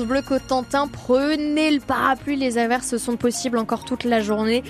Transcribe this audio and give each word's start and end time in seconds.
Bleu 0.00 0.22
Cotentin, 0.22 0.88
prenez 0.88 1.70
le 1.70 1.78
parapluie, 1.78 2.36
les 2.36 2.56
averses 2.56 2.96
sont 2.96 3.18
possibles 3.18 3.58
encore 3.58 3.84
toute 3.84 4.04
la 4.04 4.22
journée 4.22 4.62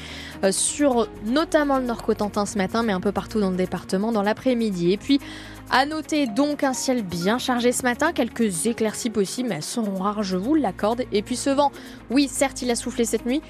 euh, 0.43 0.51
sur 0.51 1.07
notamment 1.25 1.79
le 1.79 1.85
Nord 1.85 2.03
Cotentin 2.03 2.45
ce 2.45 2.59
matin, 2.59 2.83
mais 2.83 2.93
un 2.93 2.99
peu 3.01 3.13
partout 3.13 3.39
dans 3.39 3.51
le 3.51 3.57
département 3.57 4.11
dans 4.11 4.23
l'après-midi. 4.23 4.91
Et 4.91 4.97
puis, 4.97 5.21
à 5.71 5.87
noter 5.87 6.27
donc 6.27 6.65
un 6.65 6.73
ciel 6.73 7.05
bien 7.05 7.39
chargé 7.39 7.71
ce 7.71 7.85
matin, 7.85 8.13
quelques 8.13 8.67
éclaircies 8.67 9.11
possibles, 9.11 9.51
mais 9.51 9.55
elles 9.55 9.63
seront 9.63 10.03
rares, 10.03 10.25
je 10.25 10.37
vous 10.37 10.57
l'accorde. 10.57 11.05
Et 11.13 11.23
puis 11.23 11.37
ce 11.37 11.51
vent, 11.51 11.71
oui, 12.11 12.27
certes, 12.27 12.61
il 12.63 12.71
a 12.73 12.75
soufflé 12.75 13.05
cette 13.05 13.25
nuit, 13.25 13.43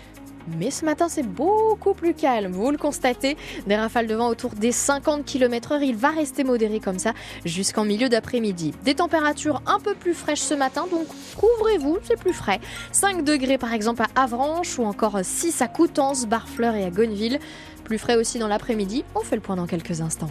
mais 0.46 0.70
ce 0.70 0.84
matin, 0.84 1.08
c'est 1.08 1.26
beaucoup 1.26 1.94
plus 1.94 2.14
calme, 2.14 2.52
vous 2.52 2.70
le 2.70 2.78
constatez. 2.78 3.36
Des 3.66 3.76
rafales 3.76 4.06
de 4.06 4.14
vent 4.14 4.28
autour 4.28 4.50
des 4.50 4.72
50 4.72 5.24
km/h. 5.24 5.82
Il 5.82 5.96
va 5.96 6.10
rester 6.10 6.44
modéré 6.44 6.80
comme 6.80 6.98
ça 6.98 7.12
jusqu'en 7.44 7.84
milieu 7.84 8.08
d'après-midi. 8.08 8.72
Des 8.84 8.94
températures 8.94 9.62
un 9.66 9.78
peu 9.78 9.94
plus 9.94 10.14
fraîches 10.14 10.40
ce 10.40 10.54
matin, 10.54 10.86
donc 10.90 11.06
couvrez-vous, 11.36 11.98
c'est 12.02 12.18
plus 12.18 12.32
frais. 12.32 12.60
5 12.92 13.24
degrés 13.24 13.58
par 13.58 13.72
exemple 13.72 14.02
à 14.02 14.22
Avranches 14.22 14.78
ou 14.78 14.84
encore 14.84 15.18
6 15.22 15.62
à 15.62 15.68
Coutances, 15.68 16.26
Barfleur 16.26 16.74
et 16.74 16.84
à 16.84 16.90
Gonneville. 16.90 17.38
Plus 17.84 17.98
frais 17.98 18.16
aussi 18.16 18.38
dans 18.38 18.48
l'après-midi. 18.48 19.04
On 19.14 19.20
fait 19.20 19.36
le 19.36 19.42
point 19.42 19.56
dans 19.56 19.66
quelques 19.66 20.00
instants. 20.00 20.30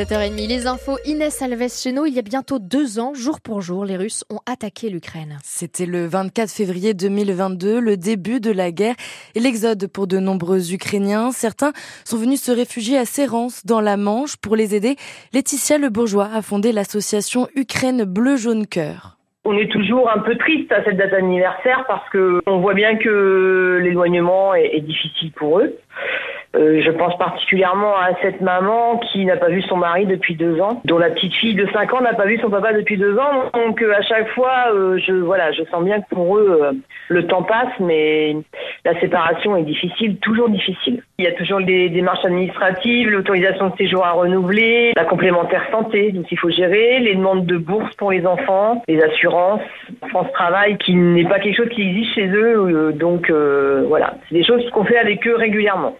7h30, 0.00 0.48
les 0.48 0.66
infos. 0.66 0.96
Inès 1.04 1.42
Alves 1.42 1.68
chez 1.68 1.92
nous. 1.92 2.06
Il 2.06 2.14
y 2.14 2.18
a 2.18 2.22
bientôt 2.22 2.58
deux 2.58 2.98
ans, 2.98 3.12
jour 3.12 3.38
pour 3.42 3.60
jour, 3.60 3.84
les 3.84 3.98
Russes 3.98 4.24
ont 4.30 4.38
attaqué 4.50 4.88
l'Ukraine. 4.88 5.36
C'était 5.42 5.84
le 5.84 6.06
24 6.06 6.50
février 6.50 6.94
2022, 6.94 7.78
le 7.80 7.98
début 7.98 8.40
de 8.40 8.50
la 8.50 8.70
guerre 8.70 8.94
et 9.34 9.40
l'exode 9.40 9.88
pour 9.88 10.06
de 10.06 10.18
nombreux 10.18 10.72
Ukrainiens. 10.72 11.32
Certains 11.32 11.72
sont 12.06 12.16
venus 12.16 12.42
se 12.42 12.50
réfugier 12.50 12.96
à 12.96 13.04
Sérance, 13.04 13.66
dans 13.66 13.82
la 13.82 13.98
Manche. 13.98 14.38
Pour 14.38 14.56
les 14.56 14.74
aider, 14.74 14.96
Laetitia 15.34 15.76
Le 15.76 15.90
Bourgeois 15.90 16.30
a 16.34 16.40
fondé 16.40 16.72
l'association 16.72 17.48
Ukraine 17.54 18.04
Bleu 18.04 18.36
Jaune 18.36 18.66
Cœur. 18.66 19.18
On 19.44 19.56
est 19.58 19.70
toujours 19.70 20.10
un 20.10 20.20
peu 20.20 20.36
triste 20.36 20.72
à 20.72 20.82
cette 20.82 20.96
date 20.96 21.12
anniversaire 21.12 21.84
parce 21.86 22.08
que 22.08 22.40
on 22.46 22.60
voit 22.60 22.74
bien 22.74 22.96
que 22.96 23.80
l'éloignement 23.82 24.54
est 24.54 24.80
difficile 24.80 25.32
pour 25.32 25.60
eux. 25.60 25.76
Euh, 26.56 26.82
je 26.84 26.90
pense 26.90 27.16
particulièrement 27.16 27.94
à 27.96 28.10
cette 28.22 28.40
maman 28.40 28.98
qui 28.98 29.24
n'a 29.24 29.36
pas 29.36 29.50
vu 29.50 29.62
son 29.62 29.76
mari 29.76 30.06
depuis 30.06 30.34
deux 30.34 30.60
ans, 30.60 30.80
dont 30.84 30.98
la 30.98 31.10
petite 31.10 31.34
fille 31.34 31.54
de 31.54 31.66
5 31.72 31.94
ans 31.94 32.00
n'a 32.00 32.14
pas 32.14 32.26
vu 32.26 32.38
son 32.38 32.50
papa 32.50 32.72
depuis 32.72 32.96
deux 32.96 33.16
ans. 33.18 33.50
Donc 33.54 33.80
euh, 33.80 33.94
à 33.96 34.02
chaque 34.02 34.28
fois, 34.30 34.72
euh, 34.72 34.98
je 34.98 35.12
voilà, 35.12 35.52
je 35.52 35.62
sens 35.70 35.84
bien 35.84 36.00
que 36.00 36.08
pour 36.10 36.38
eux, 36.38 36.76
le 37.08 37.26
temps 37.28 37.44
passe, 37.44 37.72
mais 37.78 38.36
la 38.84 38.98
séparation 38.98 39.56
est 39.56 39.62
difficile, 39.62 40.16
toujours 40.18 40.48
difficile. 40.48 41.04
Il 41.18 41.24
y 41.24 41.28
a 41.28 41.32
toujours 41.32 41.60
des 41.60 41.88
démarches 41.88 42.24
administratives, 42.24 43.08
l'autorisation 43.10 43.68
de 43.68 43.76
séjour 43.76 44.04
à 44.04 44.10
renouveler, 44.10 44.92
la 44.96 45.04
complémentaire 45.04 45.64
santé, 45.70 46.10
donc 46.10 46.32
il 46.32 46.38
faut 46.38 46.50
gérer, 46.50 46.98
les 46.98 47.14
demandes 47.14 47.46
de 47.46 47.58
bourse 47.58 47.94
pour 47.94 48.10
les 48.10 48.26
enfants, 48.26 48.82
les 48.88 49.00
assurances, 49.00 49.62
France 50.08 50.32
Travail, 50.32 50.78
qui 50.78 50.96
n'est 50.96 51.28
pas 51.28 51.38
quelque 51.38 51.56
chose 51.56 51.68
qui 51.68 51.82
existe 51.82 52.14
chez 52.14 52.26
eux. 52.26 52.92
donc 52.92 53.30
voilà, 53.30 54.14
c'est 54.28 54.34
des 54.34 54.44
choses 54.44 54.68
qu'on 54.70 54.84
fait 54.84 54.98
avec 54.98 55.24
eux 55.28 55.36
régulièrement. 55.36 55.94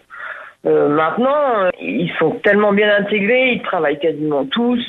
Euh, 0.67 0.89
maintenant, 0.89 1.71
ils 1.81 2.13
sont 2.19 2.33
tellement 2.43 2.73
bien 2.73 2.95
intégrés, 2.97 3.53
ils 3.53 3.63
travaillent 3.63 3.99
quasiment 3.99 4.45
tous. 4.45 4.81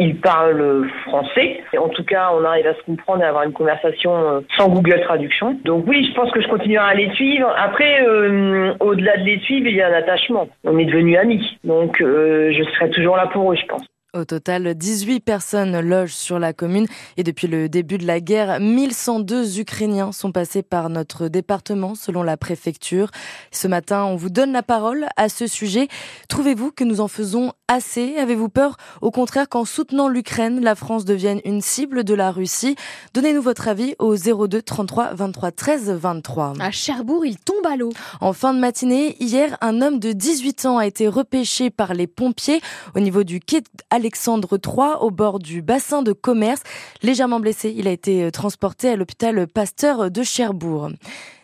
Ils 0.00 0.20
parlent 0.20 0.88
français. 1.06 1.60
En 1.76 1.88
tout 1.88 2.04
cas, 2.04 2.30
on 2.32 2.44
arrive 2.44 2.68
à 2.68 2.74
se 2.74 2.82
comprendre 2.82 3.22
et 3.22 3.24
à 3.24 3.30
avoir 3.30 3.42
une 3.42 3.52
conversation 3.52 4.12
euh, 4.16 4.40
sans 4.56 4.68
Google 4.68 5.00
Traduction. 5.00 5.58
Donc 5.64 5.86
oui, 5.88 6.06
je 6.08 6.14
pense 6.14 6.30
que 6.30 6.40
je 6.40 6.46
continuerai 6.46 6.90
à 6.90 6.94
les 6.94 7.10
suivre. 7.14 7.52
Après, 7.56 8.06
euh, 8.06 8.74
au-delà 8.78 9.16
de 9.16 9.24
les 9.24 9.40
suivre, 9.40 9.66
il 9.66 9.74
y 9.74 9.82
a 9.82 9.88
un 9.88 9.92
attachement. 9.92 10.48
On 10.62 10.78
est 10.78 10.84
devenus 10.84 11.18
amis. 11.18 11.58
Donc 11.64 11.96
je 11.98 12.64
serai 12.74 12.90
toujours 12.90 13.16
là 13.16 13.26
pour 13.26 13.52
eux, 13.52 13.56
je 13.56 13.66
pense. 13.66 13.84
Au 14.18 14.24
total, 14.24 14.74
18 14.74 15.20
personnes 15.20 15.78
logent 15.78 16.12
sur 16.12 16.40
la 16.40 16.52
commune 16.52 16.88
et 17.16 17.22
depuis 17.22 17.46
le 17.46 17.68
début 17.68 17.98
de 17.98 18.06
la 18.06 18.18
guerre, 18.18 18.58
1102 18.58 19.60
Ukrainiens 19.60 20.10
sont 20.10 20.32
passés 20.32 20.64
par 20.64 20.90
notre 20.90 21.28
département 21.28 21.94
selon 21.94 22.24
la 22.24 22.36
préfecture. 22.36 23.12
Ce 23.52 23.68
matin, 23.68 24.02
on 24.06 24.16
vous 24.16 24.28
donne 24.28 24.50
la 24.50 24.64
parole 24.64 25.06
à 25.16 25.28
ce 25.28 25.46
sujet. 25.46 25.86
Trouvez-vous 26.28 26.72
que 26.72 26.82
nous 26.82 27.00
en 27.00 27.06
faisons 27.06 27.52
assez? 27.68 28.16
Avez-vous 28.16 28.48
peur? 28.48 28.76
Au 29.02 29.12
contraire 29.12 29.48
qu'en 29.48 29.64
soutenant 29.64 30.08
l'Ukraine, 30.08 30.64
la 30.64 30.74
France 30.74 31.04
devienne 31.04 31.40
une 31.44 31.60
cible 31.60 32.02
de 32.02 32.14
la 32.14 32.32
Russie? 32.32 32.74
Donnez-nous 33.14 33.42
votre 33.42 33.68
avis 33.68 33.94
au 34.00 34.16
02 34.16 34.62
33 34.62 35.14
23 35.14 35.52
13 35.52 35.90
23. 35.92 36.54
À 36.58 36.72
Cherbourg, 36.72 37.24
il 37.24 37.38
tombe 37.38 37.64
à 37.70 37.76
l'eau. 37.76 37.92
En 38.20 38.32
fin 38.32 38.52
de 38.52 38.58
matinée, 38.58 39.16
hier, 39.20 39.56
un 39.60 39.80
homme 39.80 40.00
de 40.00 40.10
18 40.10 40.66
ans 40.66 40.78
a 40.78 40.88
été 40.88 41.06
repêché 41.06 41.70
par 41.70 41.94
les 41.94 42.08
pompiers 42.08 42.60
au 42.96 43.00
niveau 43.00 43.22
du 43.22 43.38
quai 43.38 43.62
Alexandre 43.90 44.07
III 44.52 44.96
au 45.00 45.10
bord 45.10 45.38
du 45.38 45.62
bassin 45.62 46.02
de 46.02 46.12
commerce. 46.12 46.62
Légèrement 47.02 47.40
blessé, 47.40 47.74
il 47.76 47.88
a 47.88 47.92
été 47.92 48.24
euh, 48.24 48.30
transporté 48.30 48.88
à 48.88 48.96
l'hôpital 48.96 49.46
Pasteur 49.46 50.10
de 50.10 50.22
Cherbourg. 50.22 50.90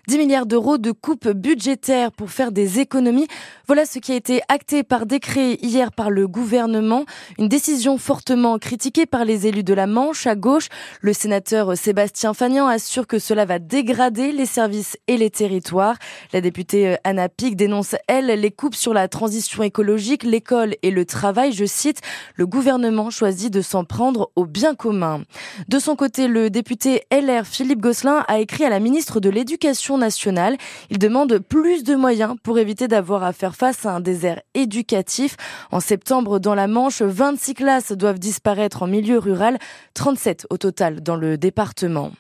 10 0.07 0.19
milliards 0.19 0.45
d'euros 0.45 0.77
de 0.77 0.93
coupes 0.93 1.29
budgétaires 1.29 2.13
pour 2.13 2.31
faire 2.31 2.53
des 2.53 2.79
économies. 2.79 3.27
Voilà 3.67 3.87
ce 3.87 3.99
qui 3.99 4.13
a 4.13 4.17
été 4.17 4.43
acté 4.51 4.83
par 4.83 5.07
décret 5.07 5.55
hier 5.63 5.93
par 5.93 6.11
le 6.11 6.29
gouvernement. 6.29 7.05
Une 7.39 7.49
décision 7.49 7.97
fortement 7.97 8.59
critiquée 8.59 9.07
par 9.07 9.25
les 9.25 9.47
élus 9.47 9.65
de 9.65 9.73
la 9.73 9.87
Manche. 9.87 10.27
À 10.27 10.35
gauche, 10.35 10.69
le 11.01 11.15
sénateur 11.15 11.75
Sébastien 11.77 12.35
Fagnan 12.35 12.67
assure 12.67 13.07
que 13.07 13.19
cela 13.19 13.47
va 13.47 13.59
dégrader 13.59 14.33
les 14.33 14.45
services 14.45 14.99
et 15.09 15.17
les 15.17 15.31
territoires. 15.31 15.97
La 16.35 16.43
députée 16.43 16.97
Anna 17.05 17.31
Pic 17.31 17.57
dénonce, 17.57 17.97
elle, 18.07 18.27
les 18.27 18.51
coupes 18.51 18.75
sur 18.75 18.93
la 18.93 19.09
transition 19.09 19.63
écologique, 19.63 20.23
l'école 20.23 20.75
et 20.83 20.91
le 20.91 21.07
travail. 21.07 21.53
Je 21.53 21.65
cite, 21.65 22.03
le 22.35 22.47
gouvernement 22.47 23.09
choisit 23.09 23.53
de 23.53 23.63
s'en 23.63 23.85
prendre 23.85 24.31
au 24.37 24.45
bien 24.45 24.75
commun. 24.75 25.23
De 25.69 25.79
son 25.79 25.97
côté, 25.97 26.29
le 26.29 26.51
député 26.51 27.05
LR 27.11 27.47
Philippe 27.47 27.81
Gosselin 27.81 28.25
a 28.29 28.39
écrit 28.39 28.65
à 28.65 28.69
la 28.69 28.81
ministre 28.81 29.21
de 29.21 29.31
l'Éducation 29.31 29.94
nationale. 29.99 30.57
Il 30.91 30.99
demande 30.99 31.39
plus 31.39 31.85
de 31.85 31.95
moyens 31.95 32.37
pour 32.43 32.59
éviter 32.59 32.89
d'avoir 32.89 33.23
à 33.23 33.33
faire 33.33 33.55
face 33.55 33.87
à 33.87 33.93
un 33.93 34.01
désert 34.01 34.41
éducatif. 34.55 35.37
En 35.71 35.81
septembre, 35.81 36.39
dans 36.39 36.55
la 36.55 36.67
Manche, 36.67 37.03
26 37.03 37.55
classes 37.55 37.93
doivent 37.93 38.19
disparaître 38.19 38.83
en 38.83 38.87
milieu 38.87 39.19
rural, 39.19 39.59
37 39.95 40.47
au 40.51 40.57
total 40.57 41.03
dans 41.03 41.17
le 41.17 41.37
département. 41.39 42.11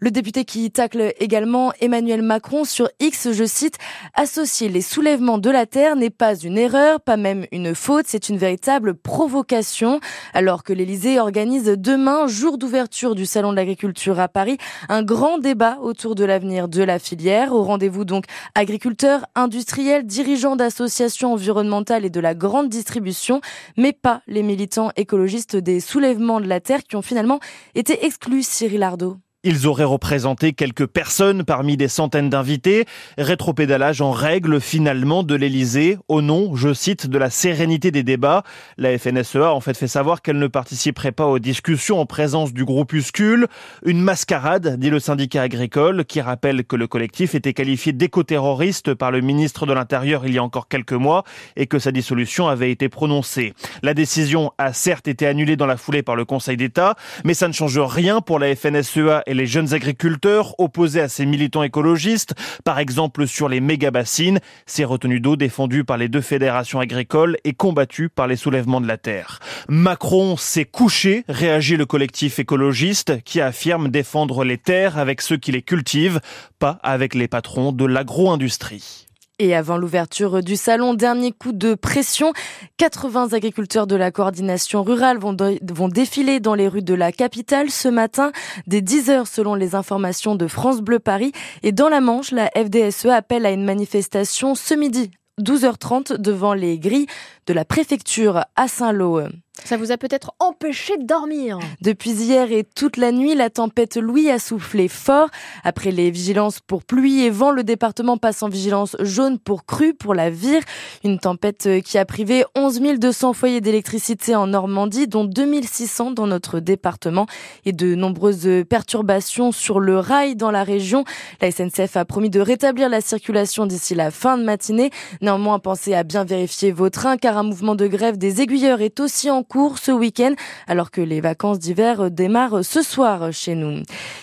Le 0.00 0.12
député 0.12 0.44
qui 0.44 0.70
tacle 0.70 1.12
également 1.18 1.72
Emmanuel 1.80 2.22
Macron 2.22 2.64
sur 2.64 2.88
X, 3.00 3.32
je 3.32 3.44
cite, 3.44 3.78
associer 4.14 4.68
les 4.68 4.80
soulèvements 4.80 5.38
de 5.38 5.50
la 5.50 5.66
terre 5.66 5.96
n'est 5.96 6.08
pas 6.08 6.36
une 6.36 6.56
erreur, 6.56 7.00
pas 7.00 7.16
même 7.16 7.46
une 7.50 7.74
faute, 7.74 8.04
c'est 8.06 8.28
une 8.28 8.38
véritable 8.38 8.94
provocation. 8.94 9.98
Alors 10.34 10.62
que 10.62 10.72
l'Élysée 10.72 11.18
organise 11.18 11.64
demain, 11.64 12.28
jour 12.28 12.58
d'ouverture 12.58 13.16
du 13.16 13.26
Salon 13.26 13.50
de 13.50 13.56
l'agriculture 13.56 14.20
à 14.20 14.28
Paris, 14.28 14.56
un 14.88 15.02
grand 15.02 15.38
débat 15.38 15.78
autour 15.82 16.14
de 16.14 16.24
l'avenir 16.24 16.68
de 16.68 16.84
la 16.84 17.00
filière. 17.00 17.52
Au 17.52 17.64
rendez-vous 17.64 18.04
donc 18.04 18.26
agriculteurs, 18.54 19.26
industriels, 19.34 20.06
dirigeants 20.06 20.54
d'associations 20.54 21.32
environnementales 21.32 22.04
et 22.04 22.10
de 22.10 22.20
la 22.20 22.36
grande 22.36 22.68
distribution, 22.68 23.40
mais 23.76 23.92
pas 23.92 24.22
les 24.28 24.44
militants 24.44 24.92
écologistes 24.94 25.56
des 25.56 25.80
soulèvements 25.80 26.40
de 26.40 26.46
la 26.46 26.60
terre 26.60 26.84
qui 26.84 26.94
ont 26.94 27.02
finalement 27.02 27.40
été 27.74 28.06
exclus, 28.06 28.44
Cyril 28.44 28.84
Ardo. 28.84 29.16
Ils 29.44 29.68
auraient 29.68 29.84
représenté 29.84 30.52
quelques 30.52 30.86
personnes 30.86 31.44
parmi 31.44 31.76
des 31.76 31.86
centaines 31.86 32.28
d'invités. 32.28 32.86
Rétropédalage 33.18 34.00
en 34.00 34.10
règle 34.10 34.60
finalement 34.60 35.22
de 35.22 35.36
l'Elysée 35.36 35.96
au 36.08 36.22
nom, 36.22 36.56
je 36.56 36.74
cite, 36.74 37.06
de 37.06 37.18
la 37.18 37.30
sérénité 37.30 37.92
des 37.92 38.02
débats. 38.02 38.42
La 38.78 38.98
FNSEA 38.98 39.52
en 39.52 39.60
fait 39.60 39.76
fait 39.76 39.86
savoir 39.86 40.22
qu'elle 40.22 40.40
ne 40.40 40.48
participerait 40.48 41.12
pas 41.12 41.26
aux 41.26 41.38
discussions 41.38 42.00
en 42.00 42.04
présence 42.04 42.52
du 42.52 42.64
groupuscule. 42.64 43.46
Une 43.84 44.00
mascarade, 44.00 44.76
dit 44.76 44.90
le 44.90 44.98
syndicat 44.98 45.42
agricole, 45.42 46.04
qui 46.04 46.20
rappelle 46.20 46.64
que 46.64 46.74
le 46.74 46.88
collectif 46.88 47.36
était 47.36 47.54
qualifié 47.54 47.92
d'éco-terroriste 47.92 48.94
par 48.94 49.12
le 49.12 49.20
ministre 49.20 49.66
de 49.66 49.72
l'Intérieur 49.72 50.26
il 50.26 50.34
y 50.34 50.38
a 50.38 50.42
encore 50.42 50.66
quelques 50.66 50.92
mois 50.92 51.22
et 51.54 51.68
que 51.68 51.78
sa 51.78 51.92
dissolution 51.92 52.48
avait 52.48 52.72
été 52.72 52.88
prononcée. 52.88 53.54
La 53.84 53.94
décision 53.94 54.50
a 54.58 54.72
certes 54.72 55.06
été 55.06 55.28
annulée 55.28 55.54
dans 55.54 55.66
la 55.66 55.76
foulée 55.76 56.02
par 56.02 56.16
le 56.16 56.24
Conseil 56.24 56.56
d'État, 56.56 56.96
mais 57.24 57.34
ça 57.34 57.46
ne 57.46 57.52
change 57.52 57.78
rien 57.78 58.20
pour 58.20 58.40
la 58.40 58.56
FNSEA 58.56 59.22
et 59.28 59.34
les 59.38 59.46
jeunes 59.46 59.72
agriculteurs 59.72 60.54
opposés 60.58 61.00
à 61.00 61.08
ces 61.08 61.24
militants 61.24 61.62
écologistes, 61.62 62.34
par 62.64 62.78
exemple 62.78 63.26
sur 63.26 63.48
les 63.48 63.60
méga-bassines, 63.60 64.40
ces 64.66 64.84
retenues 64.84 65.20
d'eau 65.20 65.36
défendues 65.36 65.84
par 65.84 65.96
les 65.96 66.08
deux 66.08 66.20
fédérations 66.20 66.80
agricoles 66.80 67.38
et 67.44 67.54
combattues 67.54 68.08
par 68.08 68.26
les 68.26 68.36
soulèvements 68.36 68.80
de 68.80 68.88
la 68.88 68.98
terre. 68.98 69.38
Macron 69.68 70.36
s'est 70.36 70.64
couché, 70.64 71.24
réagit 71.28 71.76
le 71.76 71.86
collectif 71.86 72.38
écologiste 72.38 73.22
qui 73.22 73.40
affirme 73.40 73.88
défendre 73.88 74.44
les 74.44 74.58
terres 74.58 74.98
avec 74.98 75.22
ceux 75.22 75.36
qui 75.36 75.52
les 75.52 75.62
cultivent, 75.62 76.20
pas 76.58 76.78
avec 76.82 77.14
les 77.14 77.28
patrons 77.28 77.72
de 77.72 77.84
l'agro-industrie. 77.84 79.07
Et 79.40 79.54
avant 79.54 79.76
l'ouverture 79.76 80.42
du 80.42 80.56
salon, 80.56 80.94
dernier 80.94 81.30
coup 81.30 81.52
de 81.52 81.74
pression, 81.74 82.32
80 82.78 83.34
agriculteurs 83.34 83.86
de 83.86 83.94
la 83.94 84.10
coordination 84.10 84.82
rurale 84.82 85.18
vont, 85.18 85.88
défiler 85.88 86.40
dans 86.40 86.54
les 86.54 86.66
rues 86.66 86.82
de 86.82 86.94
la 86.94 87.12
capitale 87.12 87.70
ce 87.70 87.86
matin, 87.86 88.32
dès 88.66 88.80
10 88.80 89.10
heures 89.10 89.26
selon 89.28 89.54
les 89.54 89.76
informations 89.76 90.34
de 90.34 90.48
France 90.48 90.80
Bleu 90.80 90.98
Paris. 90.98 91.30
Et 91.62 91.70
dans 91.70 91.88
la 91.88 92.00
Manche, 92.00 92.32
la 92.32 92.50
FDSE 92.56 93.06
appelle 93.06 93.46
à 93.46 93.52
une 93.52 93.64
manifestation 93.64 94.56
ce 94.56 94.74
midi, 94.74 95.12
12h30, 95.40 96.16
devant 96.16 96.52
les 96.52 96.80
grilles 96.80 97.06
de 97.46 97.52
la 97.52 97.64
préfecture 97.64 98.44
à 98.56 98.66
Saint-Lô. 98.66 99.20
Ça 99.64 99.76
vous 99.76 99.92
a 99.92 99.98
peut-être 99.98 100.32
empêché 100.38 100.96
de 100.96 101.04
dormir. 101.04 101.58
Depuis 101.82 102.12
hier 102.12 102.50
et 102.52 102.64
toute 102.64 102.96
la 102.96 103.12
nuit, 103.12 103.34
la 103.34 103.50
tempête 103.50 103.96
Louis 103.96 104.30
a 104.30 104.38
soufflé 104.38 104.88
fort. 104.88 105.28
Après 105.62 105.90
les 105.90 106.10
vigilances 106.10 106.60
pour 106.60 106.84
pluie 106.84 107.22
et 107.22 107.30
vent, 107.30 107.50
le 107.50 107.64
département 107.64 108.16
passe 108.16 108.42
en 108.42 108.48
vigilance 108.48 108.96
jaune 109.00 109.38
pour 109.38 109.66
crue 109.66 109.92
pour 109.92 110.14
la 110.14 110.30
vire. 110.30 110.62
Une 111.04 111.18
tempête 111.18 111.68
qui 111.84 111.98
a 111.98 112.04
privé 112.04 112.44
11 112.56 112.80
200 112.98 113.32
foyers 113.32 113.60
d'électricité 113.60 114.34
en 114.34 114.46
Normandie, 114.46 115.06
dont 115.06 115.24
2600 115.24 116.12
dans 116.12 116.26
notre 116.26 116.60
département 116.60 117.26
et 117.66 117.72
de 117.72 117.94
nombreuses 117.94 118.48
perturbations 118.68 119.52
sur 119.52 119.80
le 119.80 119.98
rail 119.98 120.36
dans 120.36 120.50
la 120.50 120.64
région. 120.64 121.04
La 121.40 121.50
SNCF 121.50 121.96
a 121.96 122.04
promis 122.04 122.30
de 122.30 122.40
rétablir 122.40 122.88
la 122.88 123.00
circulation 123.00 123.66
d'ici 123.66 123.94
la 123.94 124.10
fin 124.10 124.38
de 124.38 124.44
matinée. 124.44 124.90
Néanmoins, 125.20 125.58
pensez 125.58 125.94
à 125.94 126.04
bien 126.04 126.24
vérifier 126.24 126.72
vos 126.72 126.90
trains 126.90 127.16
car 127.16 127.36
un 127.36 127.42
mouvement 127.42 127.74
de 127.74 127.86
grève 127.86 128.16
des 128.16 128.40
aiguilleurs 128.40 128.80
est 128.80 129.00
aussi 129.00 129.30
en 129.30 129.42
cours 129.48 129.78
ce 129.78 129.90
week-end 129.90 130.34
alors 130.66 130.90
que 130.90 131.00
les 131.00 131.20
vacances 131.20 131.58
d'hiver 131.58 132.10
démarrent 132.10 132.64
ce 132.64 132.82
soir 132.82 133.32
chez 133.32 133.54
nous. 133.54 133.82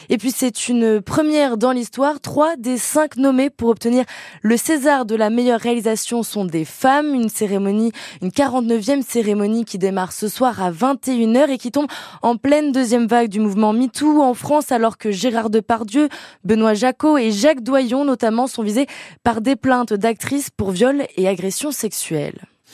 Et 0.10 0.18
puis 0.18 0.32
c'est 0.32 0.70
une 0.70 1.02
première 1.02 1.58
dans 1.58 1.72
l'histoire. 1.72 2.20
Trois 2.22 2.56
des 2.56 2.78
cinq 2.78 3.18
nommés 3.18 3.50
pour 3.50 3.70
obtenir 3.70 4.06
le 4.42 4.58
César 4.58 5.06
de 5.06 5.16
la 5.16 5.30
meilleure 5.30 5.60
réalisation 5.60 6.24
sont 6.24 6.46
des 6.46 6.66
femmes. 6.66 7.14
Une 7.14 7.30
cérémonie, 7.30 7.92
une 8.22 8.30
49e 8.30 9.02
cérémonie 9.02 9.66
qui 9.66 9.78
démarre 9.78 10.14
ce 10.14 10.28
soir 10.28 10.62
à 10.62 10.72
21h 10.72 11.50
et 11.50 11.58
qui 11.58 11.72
tombe 11.72 11.88
en 12.22 12.38
pleine 12.38 12.72
deuxième 12.72 13.08
vague 13.08 13.30
du 13.30 13.40
mouvement 13.40 13.74
MeToo 13.74 14.22
en 14.22 14.34
France 14.34 14.72
alors 14.72 14.98
que 14.98 15.12
Gérard 15.12 15.50
Depardieu, 15.50 16.10
Benoît 16.44 16.74
Jacot 16.74 17.18
et 17.18 17.32
Jacques 17.32 17.64
Doyon 17.64 18.06
notamment 18.06 18.48
sont 18.48 18.64
visés 18.64 18.88
par 19.24 19.42
des 19.42 19.56
plaintes 19.56 19.94
d'actrices 19.94 20.50
pour 20.50 20.72
viol 20.72 21.06
et 21.18 21.28
agression 21.28 21.72
sexuelle. 21.72 22.40